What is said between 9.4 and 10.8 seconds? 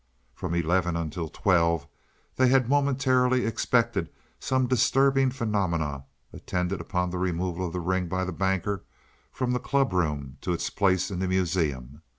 the clubroom to its